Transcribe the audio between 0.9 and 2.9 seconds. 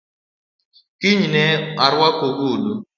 Kiny ne aruak ogudu